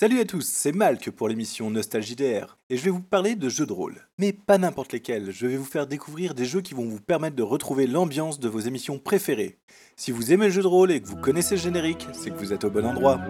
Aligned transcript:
Salut 0.00 0.20
à 0.20 0.24
tous, 0.24 0.46
c'est 0.46 0.72
Malk 0.72 1.10
pour 1.10 1.28
l'émission 1.28 1.68
Nostalgie 1.68 2.16
DR, 2.16 2.56
et 2.70 2.78
je 2.78 2.82
vais 2.82 2.90
vous 2.90 3.02
parler 3.02 3.34
de 3.34 3.50
jeux 3.50 3.66
de 3.66 3.72
rôle. 3.74 4.08
Mais 4.16 4.32
pas 4.32 4.56
n'importe 4.56 4.94
lesquels, 4.94 5.30
je 5.30 5.46
vais 5.46 5.58
vous 5.58 5.64
faire 5.66 5.86
découvrir 5.86 6.32
des 6.32 6.46
jeux 6.46 6.62
qui 6.62 6.72
vont 6.72 6.86
vous 6.86 7.02
permettre 7.02 7.36
de 7.36 7.42
retrouver 7.42 7.86
l'ambiance 7.86 8.40
de 8.40 8.48
vos 8.48 8.60
émissions 8.60 8.98
préférées. 8.98 9.58
Si 9.96 10.10
vous 10.10 10.32
aimez 10.32 10.46
le 10.46 10.52
jeu 10.52 10.62
de 10.62 10.66
rôle 10.66 10.90
et 10.90 11.02
que 11.02 11.06
vous 11.06 11.18
connaissez 11.18 11.56
le 11.56 11.60
générique, 11.60 12.08
c'est 12.14 12.30
que 12.30 12.38
vous 12.38 12.54
êtes 12.54 12.64
au 12.64 12.70
bon 12.70 12.86
endroit. 12.86 13.20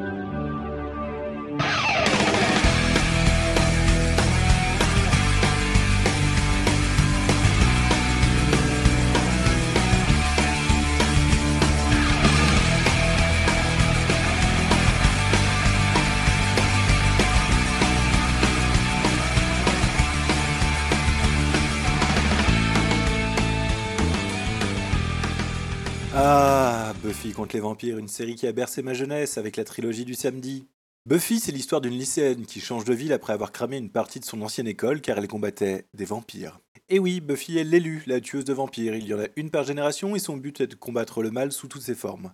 Buffy 27.20 27.34
contre 27.34 27.55
les 27.55 27.60
vampires, 27.60 27.98
une 27.98 28.09
série 28.09 28.34
qui 28.34 28.47
a 28.47 28.52
bercé 28.52 28.80
ma 28.80 28.95
jeunesse 28.95 29.37
avec 29.37 29.59
la 29.59 29.65
trilogie 29.65 30.06
du 30.06 30.15
samedi. 30.15 30.66
Buffy, 31.05 31.38
c'est 31.38 31.52
l'histoire 31.52 31.83
d'une 31.83 31.98
lycéenne 31.98 32.47
qui 32.47 32.61
change 32.61 32.87
de 32.87 32.95
ville 32.95 33.12
après 33.12 33.34
avoir 33.34 33.52
cramé 33.52 33.77
une 33.77 33.91
partie 33.91 34.20
de 34.20 34.24
son 34.24 34.41
ancienne 34.41 34.66
école 34.66 35.02
car 35.02 35.19
elle 35.19 35.28
combattait 35.28 35.84
des 35.92 36.06
vampires. 36.06 36.61
Et 36.88 36.98
oui, 36.98 37.20
Buffy 37.20 37.59
est 37.59 37.64
l'élu, 37.64 38.02
la 38.06 38.23
tueuse 38.23 38.47
de 38.47 38.55
vampires. 38.55 38.95
Il 38.95 39.06
y 39.06 39.12
en 39.12 39.20
a 39.20 39.27
une 39.37 39.51
par 39.51 39.64
génération 39.64 40.16
et 40.16 40.19
son 40.19 40.38
but 40.38 40.62
est 40.62 40.66
de 40.66 40.75
combattre 40.75 41.23
le 41.23 41.30
mal 41.30 41.52
sous 41.52 41.69
toutes 41.69 41.83
ses 41.83 41.95
formes. 41.95 42.33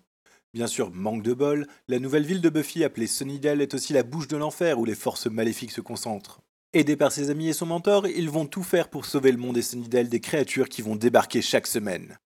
Bien 0.54 0.68
sûr, 0.68 0.92
manque 0.92 1.24
de 1.24 1.34
bol, 1.34 1.66
la 1.88 1.98
nouvelle 1.98 2.24
ville 2.24 2.40
de 2.40 2.48
Buffy 2.48 2.84
appelée 2.84 3.08
Sunnydale 3.08 3.62
est 3.62 3.74
aussi 3.74 3.92
la 3.92 4.04
bouche 4.04 4.28
de 4.28 4.36
l'enfer 4.36 4.78
où 4.78 4.84
les 4.84 4.94
forces 4.94 5.26
maléfiques 5.26 5.72
se 5.72 5.80
concentrent. 5.80 6.42
Aidé 6.74 6.94
par 6.94 7.10
ses 7.10 7.30
amis 7.30 7.48
et 7.48 7.54
son 7.54 7.66
mentor, 7.66 8.06
ils 8.06 8.30
vont 8.30 8.46
tout 8.46 8.62
faire 8.62 8.88
pour 8.88 9.04
sauver 9.04 9.32
le 9.32 9.38
monde 9.38 9.58
et 9.58 9.62
Sunnydale 9.62 10.08
des 10.08 10.20
créatures 10.20 10.68
qui 10.68 10.82
vont 10.82 10.94
débarquer 10.94 11.42
chaque 11.42 11.66
semaine. 11.66 12.18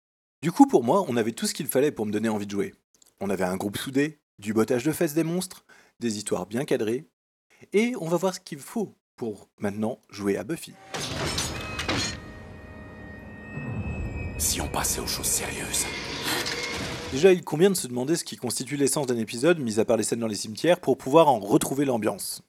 Du 0.42 0.52
coup, 0.52 0.66
pour 0.66 0.83
moi, 0.83 1.05
on 1.06 1.19
avait 1.19 1.33
tout 1.33 1.46
ce 1.46 1.52
qu'il 1.52 1.66
fallait 1.66 1.92
pour 1.92 2.06
me 2.06 2.12
donner 2.12 2.30
envie 2.30 2.46
de 2.46 2.50
jouer. 2.50 2.74
On 3.20 3.28
avait 3.28 3.44
un 3.44 3.58
groupe 3.58 3.77
soudé, 3.77 4.20
du 4.38 4.55
bottage 4.55 4.84
de 4.84 4.92
fesses 4.92 5.12
des 5.12 5.22
monstres, 5.22 5.66
des 5.98 6.16
histoires 6.16 6.47
bien 6.47 6.64
cadrées, 6.64 7.10
et 7.74 7.92
on 8.00 8.08
va 8.08 8.16
voir 8.16 8.34
ce 8.34 8.41
qu'il 8.41 8.58
faut 8.58 8.94
pour 9.16 9.50
maintenant 9.58 10.00
jouer 10.08 10.38
à 10.38 10.44
Buffy. 10.44 10.72
Si 14.38 14.62
on 14.62 14.69
passait 14.69 15.02
aux 15.02 15.06
choses 15.06 15.27
sérieuses. 15.27 15.84
Déjà, 17.12 17.34
il 17.34 17.44
convient 17.44 17.69
de 17.69 17.77
se 17.77 17.86
demander 17.86 18.16
ce 18.16 18.25
qui 18.25 18.36
constitue 18.36 18.77
l'essence 18.77 19.08
d'un 19.08 19.19
épisode, 19.19 19.58
mis 19.58 19.78
à 19.78 19.84
part 19.84 19.98
les 19.98 20.04
scènes 20.04 20.20
dans 20.20 20.27
les 20.27 20.34
cimetières, 20.34 20.80
pour 20.80 20.97
pouvoir 20.97 21.28
en 21.28 21.38
retrouver 21.38 21.84
l'ambiance. 21.84 22.41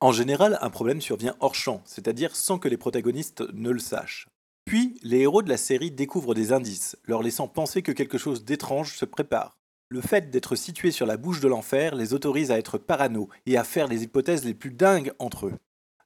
En 0.00 0.12
général, 0.12 0.58
un 0.60 0.68
problème 0.68 1.00
survient 1.00 1.36
hors 1.40 1.54
champ, 1.54 1.80
c'est-à-dire 1.86 2.36
sans 2.36 2.58
que 2.58 2.68
les 2.68 2.76
protagonistes 2.76 3.42
ne 3.54 3.70
le 3.70 3.78
sachent. 3.78 4.28
Puis, 4.64 4.98
les 5.02 5.20
héros 5.20 5.42
de 5.42 5.48
la 5.48 5.56
série 5.56 5.90
découvrent 5.90 6.34
des 6.34 6.52
indices, 6.52 6.96
leur 7.04 7.22
laissant 7.22 7.48
penser 7.48 7.82
que 7.82 7.92
quelque 7.92 8.18
chose 8.18 8.44
d'étrange 8.44 8.96
se 8.96 9.04
prépare. 9.04 9.58
Le 9.90 10.00
fait 10.00 10.30
d'être 10.30 10.56
situé 10.56 10.90
sur 10.90 11.06
la 11.06 11.18
bouche 11.18 11.40
de 11.40 11.48
l'enfer 11.48 11.94
les 11.94 12.14
autorise 12.14 12.50
à 12.50 12.58
être 12.58 12.78
parano 12.78 13.28
et 13.46 13.58
à 13.58 13.64
faire 13.64 13.86
les 13.86 14.02
hypothèses 14.02 14.44
les 14.44 14.54
plus 14.54 14.70
dingues 14.70 15.12
entre 15.18 15.46
eux. 15.46 15.54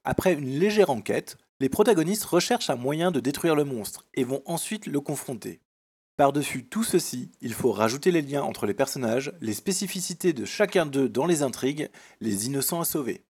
Après 0.04 0.32
une 0.32 0.58
légère 0.58 0.90
enquête, 0.90 1.36
les 1.60 1.68
protagonistes 1.68 2.24
recherchent 2.24 2.70
un 2.70 2.76
moyen 2.76 3.10
de 3.10 3.20
détruire 3.20 3.54
le 3.54 3.64
monstre 3.64 4.06
et 4.14 4.24
vont 4.24 4.42
ensuite 4.44 4.86
le 4.86 5.00
confronter. 5.00 5.60
Par-dessus 6.16 6.64
tout 6.64 6.82
ceci, 6.82 7.30
il 7.40 7.54
faut 7.54 7.70
rajouter 7.70 8.10
les 8.10 8.22
liens 8.22 8.42
entre 8.42 8.66
les 8.66 8.74
personnages, 8.74 9.32
les 9.40 9.54
spécificités 9.54 10.32
de 10.32 10.44
chacun 10.44 10.84
d'eux 10.84 11.08
dans 11.08 11.26
les 11.26 11.42
intrigues, 11.42 11.90
les 12.20 12.46
innocents 12.46 12.80
à 12.80 12.84
sauver. 12.84 13.22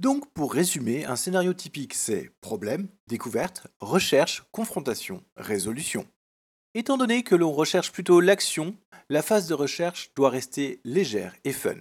Donc, 0.00 0.32
pour 0.32 0.52
résumer, 0.52 1.04
un 1.04 1.16
scénario 1.16 1.54
typique, 1.54 1.94
c'est 1.94 2.32
problème, 2.40 2.88
découverte, 3.06 3.68
recherche, 3.80 4.44
confrontation, 4.50 5.22
résolution. 5.36 6.06
Étant 6.74 6.96
donné 6.96 7.22
que 7.22 7.36
l'on 7.36 7.52
recherche 7.52 7.92
plutôt 7.92 8.20
l'action, 8.20 8.74
la 9.08 9.22
phase 9.22 9.46
de 9.46 9.54
recherche 9.54 10.10
doit 10.16 10.30
rester 10.30 10.80
légère 10.84 11.34
et 11.44 11.52
fun. 11.52 11.76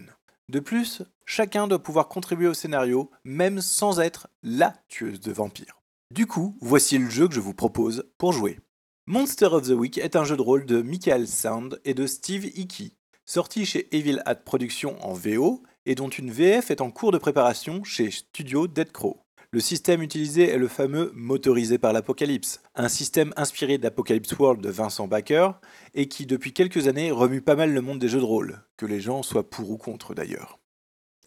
De 0.50 0.60
plus, 0.60 1.02
chacun 1.26 1.68
doit 1.68 1.82
pouvoir 1.82 2.08
contribuer 2.08 2.48
au 2.48 2.54
scénario, 2.54 3.10
même 3.24 3.62
sans 3.62 4.00
être 4.00 4.28
LA 4.44 4.76
tueuse 4.90 5.20
de 5.20 5.32
vampires. 5.32 5.82
Du 6.12 6.28
coup, 6.28 6.56
voici 6.62 7.00
le 7.00 7.10
jeu 7.10 7.28
que 7.28 7.34
je 7.34 7.40
vous 7.40 7.56
propose 7.56 8.08
pour 8.20 8.34
jouer. 8.34 8.60
Monster 9.08 9.48
of 9.48 9.68
the 9.68 9.72
Week 9.72 9.98
est 9.98 10.16
un 10.16 10.24
jeu 10.24 10.38
de 10.38 10.42
rôle 10.42 10.68
de 10.68 10.84
Michael 10.84 11.28
Sound 11.28 11.82
et 11.86 11.96
de 11.96 12.06
Steve 12.06 12.46
Hickey, 12.46 12.92
sorti 13.26 13.66
chez 13.66 13.88
Evil 13.96 14.22
Hat 14.26 14.36
Productions 14.36 15.04
en 15.04 15.14
VO 15.14 15.64
et 15.86 15.96
dont 15.96 16.10
une 16.10 16.32
VF 16.32 16.72
est 16.72 16.82
en 16.82 16.92
cours 16.92 17.12
de 17.12 17.18
préparation 17.18 17.84
chez 17.84 18.12
Studio 18.12 18.68
Dead 18.68 18.92
Crow. 18.92 19.24
Le 19.52 19.60
système 19.60 20.02
utilisé 20.02 20.50
est 20.50 20.58
le 20.58 20.68
fameux 20.68 21.12
Motorisé 21.14 21.78
par 21.78 21.94
l'Apocalypse, 21.94 22.62
un 22.74 22.90
système 22.90 23.34
inspiré 23.38 23.78
d'Apocalypse 23.78 24.34
World 24.40 24.62
de 24.62 24.70
Vincent 24.70 25.08
Baker 25.08 25.52
et 25.94 26.08
qui 26.08 26.26
depuis 26.26 26.54
quelques 26.54 26.88
années 26.88 27.12
remue 27.12 27.42
pas 27.42 27.56
mal 27.56 27.72
le 27.72 27.82
monde 27.82 28.00
des 28.00 28.10
jeux 28.10 28.20
de 28.20 28.26
rôle, 28.26 28.64
que 28.78 28.88
les 28.88 29.00
gens 29.00 29.22
soient 29.22 29.48
pour 29.48 29.70
ou 29.70 29.78
contre 29.78 30.16
d'ailleurs. 30.16 30.58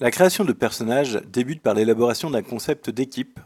La 0.01 0.11
création 0.11 0.45
de 0.45 0.53
personnages 0.53 1.21
débute 1.29 1.63
par 1.63 1.75
l'élaboration 1.75 2.29
d'un 2.29 2.43
concept 2.43 2.91
d'équipe, 2.91 3.39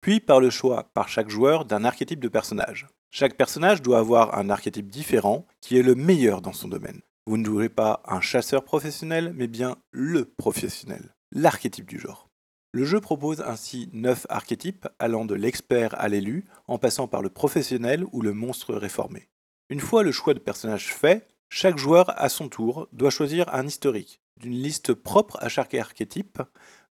puis 0.00 0.18
par 0.18 0.40
le 0.40 0.50
choix 0.50 0.90
par 0.94 1.08
chaque 1.08 1.30
joueur 1.30 1.64
d'un 1.64 1.84
archétype 1.84 2.20
de 2.20 2.28
personnage. 2.28 2.88
Chaque 3.12 3.36
personnage 3.36 3.82
doit 3.82 4.00
avoir 4.00 4.36
un 4.36 4.50
archétype 4.50 4.88
différent 4.88 5.46
qui 5.60 5.78
est 5.78 5.82
le 5.82 5.94
meilleur 5.94 6.42
dans 6.42 6.52
son 6.52 6.66
domaine. 6.66 7.00
Vous 7.26 7.38
ne 7.38 7.44
jouez 7.46 7.70
pas 7.70 8.02
un 8.06 8.20
chasseur 8.20 8.64
professionnel, 8.64 9.32
mais 9.34 9.46
bien 9.46 9.78
le 9.92 10.26
professionnel, 10.26 11.14
l'archétype 11.32 11.88
du 11.88 11.98
genre. 11.98 12.28
Le 12.72 12.84
jeu 12.84 13.00
propose 13.00 13.40
ainsi 13.40 13.88
9 13.94 14.26
archétypes 14.28 14.86
allant 14.98 15.24
de 15.24 15.34
l'expert 15.34 15.98
à 15.98 16.08
l'élu, 16.08 16.44
en 16.66 16.76
passant 16.76 17.08
par 17.08 17.22
le 17.22 17.30
professionnel 17.30 18.04
ou 18.12 18.20
le 18.20 18.34
monstre 18.34 18.74
réformé. 18.74 19.30
Une 19.70 19.80
fois 19.80 20.02
le 20.02 20.12
choix 20.12 20.34
de 20.34 20.38
personnage 20.38 20.92
fait, 20.92 21.26
chaque 21.48 21.78
joueur 21.78 22.12
à 22.20 22.28
son 22.28 22.48
tour 22.50 22.88
doit 22.92 23.08
choisir 23.08 23.54
un 23.54 23.66
historique, 23.66 24.20
d'une 24.38 24.52
liste 24.52 24.92
propre 24.92 25.38
à 25.40 25.48
chaque 25.48 25.72
archétype, 25.72 26.42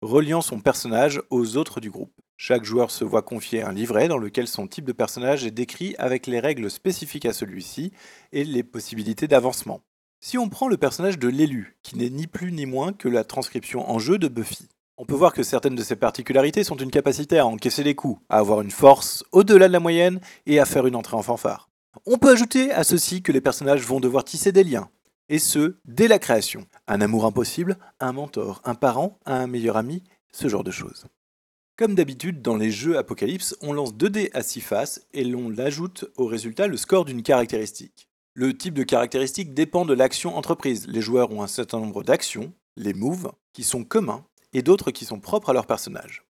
reliant 0.01 0.41
son 0.41 0.59
personnage 0.59 1.21
aux 1.29 1.57
autres 1.57 1.79
du 1.79 1.91
groupe. 1.91 2.13
Chaque 2.37 2.63
joueur 2.63 2.89
se 2.89 3.03
voit 3.03 3.21
confier 3.21 3.61
un 3.61 3.71
livret 3.71 4.07
dans 4.07 4.17
lequel 4.17 4.47
son 4.47 4.67
type 4.67 4.85
de 4.85 4.93
personnage 4.93 5.45
est 5.45 5.51
décrit 5.51 5.93
avec 5.99 6.25
les 6.25 6.39
règles 6.39 6.71
spécifiques 6.71 7.27
à 7.27 7.33
celui-ci 7.33 7.91
et 8.31 8.43
les 8.43 8.63
possibilités 8.63 9.27
d'avancement. 9.27 9.81
Si 10.25 10.37
on 10.37 10.47
prend 10.47 10.69
le 10.69 10.77
personnage 10.77 11.19
de 11.19 11.27
l'élu, 11.27 11.75
qui 11.83 11.97
n'est 11.97 12.09
ni 12.09 12.27
plus 12.27 12.53
ni 12.53 12.65
moins 12.65 12.93
que 12.93 13.09
la 13.09 13.25
transcription 13.25 13.91
en 13.91 13.99
jeu 13.99 14.17
de 14.17 14.29
Buffy, 14.29 14.69
on 14.95 15.05
peut 15.05 15.15
voir 15.15 15.33
que 15.33 15.43
certaines 15.43 15.75
de 15.75 15.83
ses 15.83 15.97
particularités 15.97 16.63
sont 16.63 16.77
une 16.77 16.91
capacité 16.91 17.39
à 17.39 17.45
encaisser 17.45 17.83
les 17.83 17.93
coups, 17.93 18.21
à 18.29 18.37
avoir 18.37 18.61
une 18.61 18.71
force 18.71 19.25
au-delà 19.33 19.67
de 19.67 19.73
la 19.73 19.81
moyenne 19.81 20.21
et 20.45 20.61
à 20.61 20.65
faire 20.65 20.87
une 20.87 20.95
entrée 20.95 21.17
en 21.17 21.23
fanfare. 21.23 21.69
On 22.05 22.17
peut 22.17 22.31
ajouter 22.31 22.71
à 22.71 22.85
ceci 22.85 23.21
que 23.21 23.33
les 23.33 23.41
personnages 23.41 23.81
vont 23.81 23.99
devoir 23.99 24.23
tisser 24.23 24.53
des 24.53 24.63
liens, 24.63 24.89
et 25.27 25.39
ce, 25.39 25.75
dès 25.83 26.07
la 26.07 26.19
création. 26.19 26.67
Un 26.87 27.01
amour 27.01 27.25
impossible, 27.25 27.77
un 27.99 28.13
mentor, 28.13 28.61
un 28.63 28.75
parent, 28.75 29.19
un 29.25 29.45
meilleur 29.45 29.75
ami, 29.75 30.03
ce 30.31 30.47
genre 30.47 30.63
de 30.63 30.71
choses. 30.71 31.05
Comme 31.75 31.95
d'habitude, 31.95 32.41
dans 32.41 32.55
les 32.55 32.71
jeux 32.71 32.97
Apocalypse, 32.97 33.57
on 33.59 33.73
lance 33.73 33.93
2 33.93 34.09
dés 34.09 34.29
à 34.33 34.41
6 34.41 34.61
faces 34.61 35.05
et 35.11 35.25
l'on 35.25 35.57
ajoute 35.57 36.05
au 36.15 36.27
résultat 36.27 36.67
le 36.67 36.77
score 36.77 37.03
d'une 37.03 37.23
caractéristique. 37.23 38.07
Le 38.35 38.57
type 38.57 38.73
de 38.73 38.81
caractéristique 38.81 39.53
dépend 39.53 39.85
de 39.85 39.93
l'action 39.93 40.35
entreprise. 40.35 40.87
Les 40.87 41.01
joueurs 41.01 41.31
ont 41.31 41.43
un 41.43 41.47
certain 41.47 41.79
nombre 41.79 42.01
d'actions, 42.01 42.51
les 42.75 42.95
moves, 42.95 43.31
qui 43.53 43.63
sont 43.63 43.83
communs, 43.83 44.25
et 44.53 44.63
d'autres 44.63 44.89
qui 44.89 45.05
sont 45.05 45.19
propres 45.19 45.51
à 45.51 45.53
leur 45.53 45.67
personnage. 45.67 46.25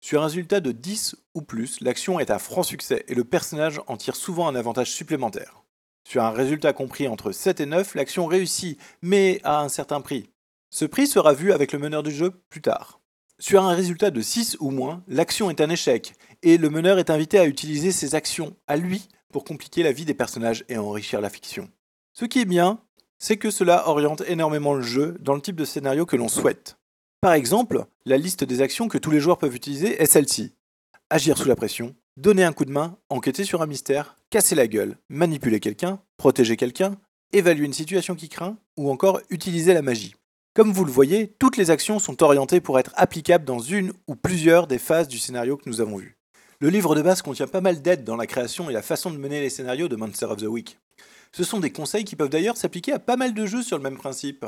Sur 0.00 0.22
un 0.22 0.26
résultat 0.26 0.60
de 0.60 0.72
10 0.72 1.14
ou 1.34 1.42
plus, 1.42 1.82
l'action 1.82 2.18
est 2.18 2.30
un 2.30 2.38
franc 2.38 2.62
succès 2.62 3.04
et 3.06 3.14
le 3.14 3.24
personnage 3.24 3.82
en 3.86 3.98
tire 3.98 4.16
souvent 4.16 4.48
un 4.48 4.54
avantage 4.54 4.92
supplémentaire. 4.92 5.62
Sur 6.08 6.24
un 6.24 6.30
résultat 6.30 6.72
compris 6.72 7.06
entre 7.06 7.32
7 7.32 7.60
et 7.60 7.66
9, 7.66 7.96
l'action 7.96 8.24
réussit, 8.26 8.80
mais 9.02 9.38
à 9.44 9.60
un 9.60 9.68
certain 9.68 10.00
prix. 10.00 10.30
Ce 10.70 10.86
prix 10.86 11.06
sera 11.06 11.34
vu 11.34 11.52
avec 11.52 11.72
le 11.72 11.78
meneur 11.78 12.02
du 12.02 12.12
jeu 12.12 12.30
plus 12.48 12.62
tard. 12.62 13.02
Sur 13.38 13.62
un 13.62 13.74
résultat 13.74 14.10
de 14.10 14.22
6 14.22 14.56
ou 14.60 14.70
moins, 14.70 15.04
l'action 15.06 15.50
est 15.50 15.60
un 15.60 15.68
échec, 15.68 16.14
et 16.42 16.56
le 16.56 16.70
meneur 16.70 16.98
est 16.98 17.10
invité 17.10 17.38
à 17.38 17.46
utiliser 17.46 17.92
ses 17.92 18.14
actions 18.14 18.56
à 18.66 18.76
lui 18.76 19.06
pour 19.32 19.44
compliquer 19.44 19.82
la 19.82 19.90
vie 19.90 20.04
des 20.04 20.14
personnages 20.14 20.64
et 20.68 20.78
enrichir 20.78 21.20
la 21.20 21.30
fiction. 21.30 21.68
Ce 22.12 22.24
qui 22.24 22.40
est 22.40 22.44
bien, 22.44 22.78
c'est 23.18 23.36
que 23.36 23.50
cela 23.50 23.88
oriente 23.88 24.22
énormément 24.28 24.74
le 24.74 24.82
jeu 24.82 25.16
dans 25.20 25.34
le 25.34 25.40
type 25.40 25.56
de 25.56 25.64
scénario 25.64 26.06
que 26.06 26.16
l'on 26.16 26.28
souhaite. 26.28 26.76
Par 27.20 27.32
exemple, 27.32 27.86
la 28.04 28.18
liste 28.18 28.44
des 28.44 28.60
actions 28.60 28.88
que 28.88 28.98
tous 28.98 29.10
les 29.10 29.20
joueurs 29.20 29.38
peuvent 29.38 29.54
utiliser 29.54 30.00
est 30.00 30.06
celle-ci. 30.06 30.54
Agir 31.08 31.38
sous 31.38 31.48
la 31.48 31.56
pression, 31.56 31.94
donner 32.16 32.44
un 32.44 32.52
coup 32.52 32.64
de 32.64 32.72
main, 32.72 32.98
enquêter 33.08 33.44
sur 33.44 33.62
un 33.62 33.66
mystère, 33.66 34.16
casser 34.30 34.54
la 34.54 34.66
gueule, 34.66 34.96
manipuler 35.08 35.60
quelqu'un, 35.60 36.00
protéger 36.16 36.56
quelqu'un, 36.56 36.96
évaluer 37.32 37.64
une 37.64 37.72
situation 37.72 38.14
qui 38.14 38.28
craint, 38.28 38.56
ou 38.76 38.90
encore 38.90 39.20
utiliser 39.30 39.72
la 39.72 39.82
magie. 39.82 40.14
Comme 40.54 40.72
vous 40.72 40.84
le 40.84 40.90
voyez, 40.90 41.28
toutes 41.38 41.56
les 41.56 41.70
actions 41.70 41.98
sont 41.98 42.22
orientées 42.22 42.60
pour 42.60 42.78
être 42.78 42.92
applicables 42.96 43.44
dans 43.44 43.60
une 43.60 43.92
ou 44.06 44.16
plusieurs 44.16 44.66
des 44.66 44.78
phases 44.78 45.08
du 45.08 45.18
scénario 45.18 45.56
que 45.56 45.68
nous 45.68 45.80
avons 45.80 45.96
vu. 45.96 46.18
Le 46.62 46.68
livre 46.68 46.94
de 46.94 47.02
base 47.02 47.22
contient 47.22 47.48
pas 47.48 47.60
mal 47.60 47.82
d'aides 47.82 48.04
dans 48.04 48.14
la 48.14 48.28
création 48.28 48.70
et 48.70 48.72
la 48.72 48.82
façon 48.82 49.10
de 49.10 49.16
mener 49.16 49.40
les 49.40 49.50
scénarios 49.50 49.88
de 49.88 49.96
Monster 49.96 50.26
of 50.26 50.36
the 50.36 50.44
Week. 50.44 50.78
Ce 51.32 51.42
sont 51.42 51.58
des 51.58 51.72
conseils 51.72 52.04
qui 52.04 52.14
peuvent 52.14 52.28
d'ailleurs 52.28 52.56
s'appliquer 52.56 52.92
à 52.92 53.00
pas 53.00 53.16
mal 53.16 53.34
de 53.34 53.46
jeux 53.46 53.64
sur 53.64 53.76
le 53.76 53.82
même 53.82 53.96
principe. 53.96 54.46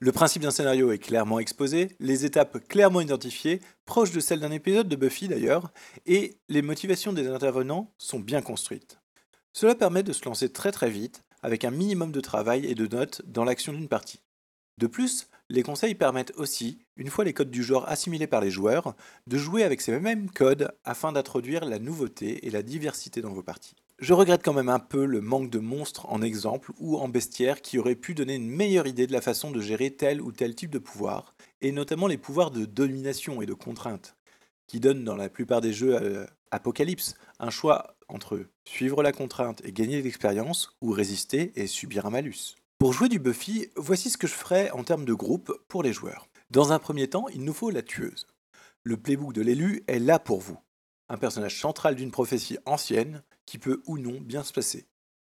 Le 0.00 0.12
principe 0.12 0.42
d'un 0.42 0.50
scénario 0.50 0.92
est 0.92 0.98
clairement 0.98 1.38
exposé, 1.38 1.96
les 1.98 2.26
étapes 2.26 2.68
clairement 2.68 3.00
identifiées, 3.00 3.62
proches 3.86 4.12
de 4.12 4.20
celles 4.20 4.40
d'un 4.40 4.50
épisode 4.50 4.90
de 4.90 4.96
Buffy 4.96 5.28
d'ailleurs, 5.28 5.72
et 6.04 6.36
les 6.50 6.60
motivations 6.60 7.14
des 7.14 7.26
intervenants 7.26 7.90
sont 7.96 8.20
bien 8.20 8.42
construites. 8.42 8.98
Cela 9.54 9.74
permet 9.74 10.02
de 10.02 10.12
se 10.12 10.26
lancer 10.26 10.50
très 10.50 10.72
très 10.72 10.90
vite, 10.90 11.22
avec 11.42 11.64
un 11.64 11.70
minimum 11.70 12.12
de 12.12 12.20
travail 12.20 12.66
et 12.66 12.74
de 12.74 12.86
notes 12.86 13.22
dans 13.24 13.44
l'action 13.44 13.72
d'une 13.72 13.88
partie. 13.88 14.20
De 14.80 14.86
plus, 14.86 15.28
les 15.50 15.62
conseils 15.62 15.94
permettent 15.94 16.32
aussi, 16.38 16.78
une 16.96 17.10
fois 17.10 17.26
les 17.26 17.34
codes 17.34 17.50
du 17.50 17.62
genre 17.62 17.86
assimilés 17.86 18.26
par 18.26 18.40
les 18.40 18.50
joueurs, 18.50 18.96
de 19.26 19.36
jouer 19.36 19.62
avec 19.62 19.82
ces 19.82 20.00
mêmes 20.00 20.30
codes 20.30 20.72
afin 20.84 21.12
d'introduire 21.12 21.66
la 21.66 21.78
nouveauté 21.78 22.46
et 22.46 22.50
la 22.50 22.62
diversité 22.62 23.20
dans 23.20 23.34
vos 23.34 23.42
parties. 23.42 23.76
Je 23.98 24.14
regrette 24.14 24.42
quand 24.42 24.54
même 24.54 24.70
un 24.70 24.78
peu 24.78 25.04
le 25.04 25.20
manque 25.20 25.50
de 25.50 25.58
monstres 25.58 26.10
en 26.10 26.22
exemple 26.22 26.72
ou 26.78 26.96
en 26.96 27.08
bestiaire 27.08 27.60
qui 27.60 27.76
auraient 27.76 27.94
pu 27.94 28.14
donner 28.14 28.36
une 28.36 28.48
meilleure 28.48 28.86
idée 28.86 29.06
de 29.06 29.12
la 29.12 29.20
façon 29.20 29.50
de 29.50 29.60
gérer 29.60 29.90
tel 29.90 30.22
ou 30.22 30.32
tel 30.32 30.54
type 30.54 30.70
de 30.70 30.78
pouvoir, 30.78 31.34
et 31.60 31.72
notamment 31.72 32.06
les 32.06 32.16
pouvoirs 32.16 32.50
de 32.50 32.64
domination 32.64 33.42
et 33.42 33.46
de 33.46 33.52
contrainte, 33.52 34.16
qui 34.66 34.80
donnent 34.80 35.04
dans 35.04 35.16
la 35.16 35.28
plupart 35.28 35.60
des 35.60 35.74
jeux 35.74 35.94
euh, 35.94 36.24
Apocalypse 36.52 37.16
un 37.38 37.50
choix 37.50 37.96
entre 38.08 38.46
suivre 38.64 39.02
la 39.02 39.12
contrainte 39.12 39.60
et 39.62 39.72
gagner 39.72 39.98
de 39.98 40.04
l'expérience, 40.04 40.74
ou 40.80 40.90
résister 40.90 41.52
et 41.54 41.66
subir 41.66 42.06
un 42.06 42.10
malus. 42.10 42.56
Pour 42.80 42.94
jouer 42.94 43.10
du 43.10 43.18
Buffy, 43.18 43.68
voici 43.76 44.08
ce 44.08 44.16
que 44.16 44.26
je 44.26 44.32
ferai 44.32 44.70
en 44.70 44.84
termes 44.84 45.04
de 45.04 45.12
groupe 45.12 45.52
pour 45.68 45.82
les 45.82 45.92
joueurs. 45.92 46.30
Dans 46.48 46.72
un 46.72 46.78
premier 46.78 47.08
temps, 47.08 47.28
il 47.28 47.44
nous 47.44 47.52
faut 47.52 47.68
la 47.68 47.82
tueuse. 47.82 48.26
Le 48.84 48.96
playbook 48.96 49.34
de 49.34 49.42
l'élu 49.42 49.84
est 49.86 49.98
là 49.98 50.18
pour 50.18 50.40
vous. 50.40 50.56
Un 51.10 51.18
personnage 51.18 51.60
central 51.60 51.94
d'une 51.94 52.10
prophétie 52.10 52.56
ancienne 52.64 53.22
qui 53.44 53.58
peut 53.58 53.82
ou 53.84 53.98
non 53.98 54.18
bien 54.18 54.42
se 54.42 54.54
passer. 54.54 54.86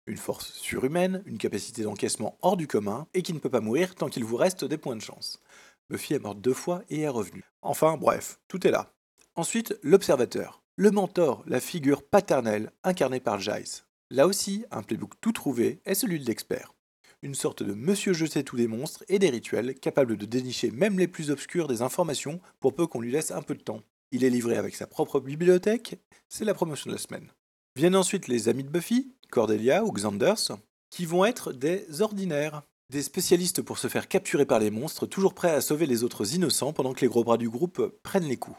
Une 0.06 0.18
force 0.18 0.52
surhumaine, 0.52 1.22
une 1.24 1.38
capacité 1.38 1.82
d'encaissement 1.82 2.36
hors 2.42 2.58
du 2.58 2.66
commun 2.66 3.06
et 3.14 3.22
qui 3.22 3.32
ne 3.32 3.38
peut 3.38 3.48
pas 3.48 3.62
mourir 3.62 3.94
tant 3.94 4.10
qu'il 4.10 4.24
vous 4.24 4.36
reste 4.36 4.66
des 4.66 4.76
points 4.76 4.96
de 4.96 5.00
chance. 5.00 5.40
Buffy 5.88 6.12
est 6.12 6.18
morte 6.18 6.42
deux 6.42 6.52
fois 6.52 6.82
et 6.90 7.00
est 7.00 7.08
revenue. 7.08 7.44
Enfin, 7.62 7.96
bref, 7.96 8.38
tout 8.48 8.66
est 8.66 8.70
là. 8.70 8.92
Ensuite, 9.34 9.78
l'observateur. 9.82 10.62
Le 10.76 10.90
mentor, 10.90 11.42
la 11.46 11.60
figure 11.60 12.02
paternelle 12.02 12.70
incarnée 12.84 13.18
par 13.18 13.40
Jace. 13.40 13.86
Là 14.10 14.26
aussi, 14.26 14.66
un 14.70 14.82
playbook 14.82 15.14
tout 15.22 15.32
trouvé 15.32 15.80
est 15.86 15.94
celui 15.94 16.20
de 16.20 16.26
l'expert 16.26 16.74
une 17.22 17.34
sorte 17.34 17.62
de 17.62 17.74
monsieur 17.74 18.12
je 18.12 18.26
sais 18.26 18.42
tous 18.42 18.56
les 18.56 18.66
monstres 18.66 19.04
et 19.08 19.18
des 19.18 19.30
rituels 19.30 19.74
capables 19.74 20.16
de 20.16 20.26
dénicher 20.26 20.70
même 20.70 20.98
les 20.98 21.08
plus 21.08 21.30
obscurs 21.30 21.68
des 21.68 21.82
informations 21.82 22.40
pour 22.60 22.74
peu 22.74 22.86
qu'on 22.86 23.00
lui 23.00 23.12
laisse 23.12 23.30
un 23.30 23.42
peu 23.42 23.54
de 23.54 23.62
temps. 23.62 23.82
Il 24.12 24.24
est 24.24 24.30
livré 24.30 24.56
avec 24.56 24.74
sa 24.74 24.86
propre 24.86 25.20
bibliothèque, 25.20 25.98
c'est 26.28 26.44
la 26.44 26.54
promotion 26.54 26.90
de 26.90 26.94
la 26.94 27.00
semaine. 27.00 27.30
Viennent 27.76 27.96
ensuite 27.96 28.26
les 28.26 28.48
amis 28.48 28.64
de 28.64 28.70
Buffy, 28.70 29.12
Cordelia 29.30 29.84
ou 29.84 29.92
Xanders, 29.92 30.58
qui 30.90 31.06
vont 31.06 31.24
être 31.24 31.52
des 31.52 32.00
ordinaires, 32.00 32.62
des 32.90 33.02
spécialistes 33.02 33.62
pour 33.62 33.78
se 33.78 33.88
faire 33.88 34.08
capturer 34.08 34.46
par 34.46 34.58
les 34.58 34.70
monstres, 34.70 35.06
toujours 35.06 35.34
prêts 35.34 35.52
à 35.52 35.60
sauver 35.60 35.86
les 35.86 36.02
autres 36.02 36.34
innocents 36.34 36.72
pendant 36.72 36.92
que 36.92 37.02
les 37.02 37.08
gros 37.08 37.22
bras 37.22 37.36
du 37.36 37.48
groupe 37.48 37.98
prennent 38.02 38.24
les 38.24 38.36
coups. 38.36 38.58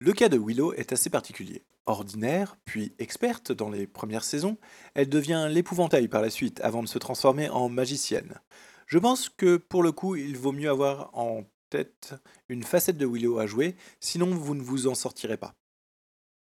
Le 0.00 0.12
cas 0.12 0.28
de 0.28 0.38
Willow 0.38 0.74
est 0.74 0.92
assez 0.92 1.10
particulier. 1.10 1.64
Ordinaire, 1.86 2.56
puis 2.64 2.94
experte 3.00 3.50
dans 3.50 3.68
les 3.68 3.88
premières 3.88 4.22
saisons, 4.22 4.56
elle 4.94 5.08
devient 5.08 5.48
l'épouvantail 5.50 6.06
par 6.06 6.22
la 6.22 6.30
suite 6.30 6.60
avant 6.60 6.84
de 6.84 6.88
se 6.88 6.98
transformer 6.98 7.48
en 7.48 7.68
magicienne. 7.68 8.38
Je 8.86 8.98
pense 8.98 9.28
que 9.28 9.56
pour 9.56 9.82
le 9.82 9.90
coup, 9.90 10.14
il 10.14 10.36
vaut 10.36 10.52
mieux 10.52 10.70
avoir 10.70 11.10
en 11.14 11.42
tête 11.68 12.14
une 12.48 12.62
facette 12.62 12.96
de 12.96 13.06
Willow 13.06 13.40
à 13.40 13.46
jouer, 13.46 13.74
sinon 13.98 14.26
vous 14.26 14.54
ne 14.54 14.62
vous 14.62 14.86
en 14.86 14.94
sortirez 14.94 15.36
pas. 15.36 15.56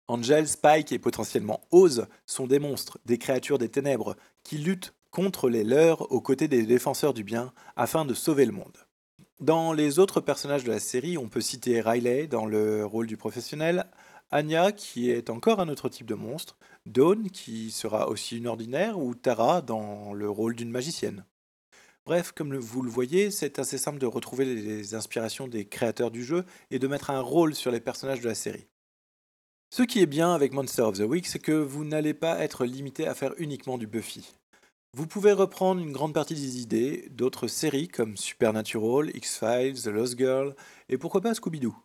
Angel, 0.09 0.49
Spike 0.49 0.91
et 0.91 0.99
potentiellement 0.99 1.61
Oz 1.71 2.07
sont 2.25 2.47
des 2.47 2.59
monstres, 2.59 2.99
des 3.05 3.17
créatures 3.17 3.57
des 3.57 3.69
ténèbres, 3.69 4.17
qui 4.43 4.57
luttent 4.57 4.93
contre 5.11 5.49
les 5.49 5.63
leurs 5.63 6.11
aux 6.11 6.21
côtés 6.21 6.49
des 6.49 6.65
défenseurs 6.65 7.13
du 7.13 7.23
bien 7.23 7.53
afin 7.77 8.03
de 8.03 8.13
sauver 8.13 8.45
le 8.45 8.51
monde. 8.51 8.84
Dans 9.41 9.73
les 9.73 9.99
autres 9.99 10.21
personnages 10.21 10.63
de 10.63 10.71
la 10.71 10.79
série, 10.79 11.17
on 11.17 11.27
peut 11.27 11.41
citer 11.41 11.81
Riley 11.81 12.27
dans 12.27 12.45
le 12.45 12.85
rôle 12.85 13.05
du 13.05 13.17
professionnel, 13.17 13.85
Anya 14.31 14.71
qui 14.71 15.11
est 15.11 15.29
encore 15.29 15.59
un 15.59 15.67
autre 15.67 15.89
type 15.89 16.07
de 16.07 16.15
monstre, 16.15 16.57
Dawn 16.85 17.29
qui 17.29 17.69
sera 17.71 18.07
aussi 18.07 18.37
une 18.37 18.47
ordinaire, 18.47 18.97
ou 18.97 19.13
Tara 19.13 19.61
dans 19.61 20.13
le 20.13 20.29
rôle 20.29 20.55
d'une 20.55 20.71
magicienne. 20.71 21.25
Bref, 22.05 22.31
comme 22.31 22.55
vous 22.55 22.81
le 22.81 22.89
voyez, 22.89 23.29
c'est 23.29 23.59
assez 23.59 23.77
simple 23.77 23.99
de 23.99 24.05
retrouver 24.05 24.45
les 24.45 24.95
inspirations 24.95 25.49
des 25.49 25.65
créateurs 25.65 26.11
du 26.11 26.23
jeu 26.23 26.45
et 26.71 26.79
de 26.79 26.87
mettre 26.87 27.09
un 27.09 27.19
rôle 27.19 27.55
sur 27.55 27.71
les 27.71 27.81
personnages 27.81 28.21
de 28.21 28.29
la 28.29 28.35
série. 28.35 28.67
Ce 29.69 29.83
qui 29.83 30.01
est 30.01 30.05
bien 30.05 30.33
avec 30.33 30.53
Monster 30.53 30.83
of 30.83 30.97
the 30.97 31.01
Week, 31.01 31.27
c'est 31.27 31.39
que 31.39 31.51
vous 31.51 31.83
n'allez 31.83 32.13
pas 32.13 32.39
être 32.39 32.63
limité 32.63 33.05
à 33.05 33.13
faire 33.13 33.33
uniquement 33.37 33.77
du 33.77 33.87
Buffy. 33.87 34.33
Vous 34.97 35.07
pouvez 35.07 35.33
reprendre 35.33 35.81
une 35.81 35.91
grande 35.91 36.13
partie 36.13 36.35
des 36.35 36.61
idées 36.61 37.09
d'autres 37.11 37.49
séries 37.49 37.89
comme 37.89 38.15
Supernatural, 38.15 39.11
X-Files, 39.13 39.81
The 39.81 39.87
Lost 39.87 40.17
Girl 40.17 40.55
et 40.87 40.97
pourquoi 40.97 41.19
pas 41.19 41.33
Scooby-Doo. 41.33 41.75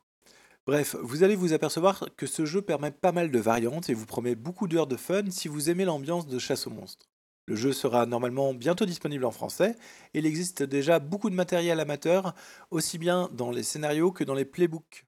Bref, 0.65 0.95
vous 1.03 1.25
allez 1.25 1.35
vous 1.35 1.53
apercevoir 1.53 2.05
que 2.17 2.27
ce 2.29 2.45
jeu 2.45 2.63
permet 2.63 2.93
pas 2.93 3.11
mal 3.11 3.33
de 3.33 3.39
variantes 3.41 3.91
et 3.91 3.95
vous 3.95 4.07
promet 4.07 4.37
beaucoup 4.37 4.69
d'heures 4.69 4.87
de 4.87 4.95
fun 4.95 5.29
si 5.31 5.49
vous 5.49 5.71
aimez 5.71 5.85
l'ambiance 5.85 6.29
de 6.29 6.39
chasse 6.39 6.69
aux 6.69 6.71
monstres. 6.71 7.11
Le 7.49 7.57
jeu 7.57 7.73
sera 7.73 8.07
normalement 8.07 8.55
bientôt 8.55 8.87
disponible 8.87 9.25
en 9.25 9.33
français 9.33 9.75
et 10.15 10.21
il 10.21 10.27
existe 10.27 10.63
déjà 10.63 11.01
beaucoup 11.01 11.31
de 11.31 11.35
matériel 11.35 11.81
amateur, 11.81 12.37
aussi 12.71 12.97
bien 12.97 13.29
dans 13.33 13.51
les 13.51 13.65
scénarios 13.65 14.13
que 14.13 14.23
dans 14.23 14.35
les 14.35 14.45
playbooks. 14.45 15.05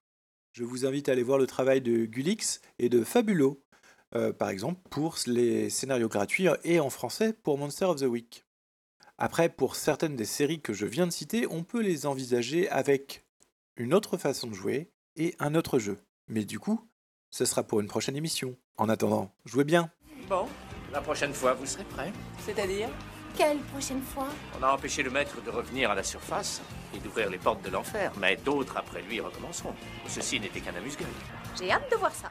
Je 0.50 0.64
vous 0.64 0.86
invite 0.86 1.08
à 1.08 1.12
aller 1.12 1.22
voir 1.22 1.38
le 1.38 1.46
travail 1.46 1.80
de 1.80 2.04
Gulix 2.06 2.62
et 2.80 2.88
de 2.88 3.04
Fabulo 3.04 3.62
euh, 4.14 4.32
par 4.32 4.50
exemple, 4.50 4.80
pour 4.90 5.16
les 5.26 5.70
scénarios 5.70 6.08
gratuits 6.08 6.48
et 6.64 6.80
en 6.80 6.90
français 6.90 7.32
pour 7.32 7.58
Monster 7.58 7.86
of 7.86 8.00
the 8.00 8.04
Week. 8.04 8.44
Après, 9.18 9.48
pour 9.48 9.76
certaines 9.76 10.16
des 10.16 10.24
séries 10.24 10.60
que 10.60 10.72
je 10.72 10.86
viens 10.86 11.06
de 11.06 11.12
citer, 11.12 11.46
on 11.48 11.62
peut 11.62 11.82
les 11.82 12.06
envisager 12.06 12.68
avec 12.70 13.24
une 13.76 13.94
autre 13.94 14.16
façon 14.16 14.48
de 14.48 14.54
jouer 14.54 14.90
et 15.16 15.34
un 15.38 15.54
autre 15.54 15.78
jeu. 15.78 15.98
Mais 16.28 16.44
du 16.44 16.58
coup, 16.58 16.80
ce 17.30 17.44
sera 17.44 17.62
pour 17.62 17.80
une 17.80 17.86
prochaine 17.86 18.16
émission. 18.16 18.56
En 18.76 18.88
attendant, 18.88 19.30
jouez 19.44 19.64
bien. 19.64 19.90
Bon, 20.28 20.46
la 20.92 21.00
prochaine 21.00 21.34
fois, 21.34 21.54
vous 21.54 21.66
serez 21.66 21.84
prêt. 21.84 22.12
C'est-à-dire? 22.44 22.88
Quelle 23.36 23.58
prochaine 23.58 24.02
fois? 24.02 24.28
On 24.58 24.62
a 24.62 24.72
empêché 24.72 25.02
le 25.02 25.10
maître 25.10 25.42
de 25.42 25.50
revenir 25.50 25.90
à 25.90 25.94
la 25.94 26.02
surface 26.02 26.60
et 26.94 26.98
d'ouvrir 26.98 27.30
les 27.30 27.38
portes 27.38 27.64
de 27.64 27.70
l'enfer, 27.70 28.12
mais 28.20 28.36
d'autres 28.36 28.76
après 28.76 29.00
lui 29.02 29.20
recommenceront. 29.20 29.74
Ceci 30.06 30.38
n'était 30.38 30.60
qu'un 30.60 30.74
amuse-gueule. 30.74 31.06
J'ai 31.58 31.70
hâte 31.70 31.90
de 31.90 31.96
voir 31.96 32.14
ça. 32.14 32.30